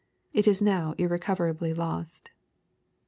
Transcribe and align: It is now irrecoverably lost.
It 0.33 0.47
is 0.47 0.63
now 0.63 0.95
irrecoverably 0.97 1.75
lost. 1.75 2.31